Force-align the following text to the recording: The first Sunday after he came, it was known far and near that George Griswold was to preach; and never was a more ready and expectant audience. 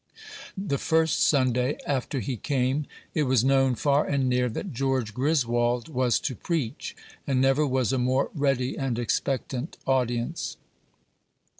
The 0.57 0.79
first 0.79 1.19
Sunday 1.27 1.77
after 1.85 2.21
he 2.21 2.35
came, 2.35 2.87
it 3.13 3.21
was 3.25 3.43
known 3.45 3.75
far 3.75 4.03
and 4.03 4.27
near 4.27 4.49
that 4.49 4.73
George 4.73 5.13
Griswold 5.13 5.89
was 5.89 6.19
to 6.21 6.33
preach; 6.35 6.95
and 7.27 7.39
never 7.39 7.67
was 7.67 7.93
a 7.93 7.99
more 7.99 8.31
ready 8.33 8.75
and 8.75 8.97
expectant 8.97 9.77
audience. 9.85 10.57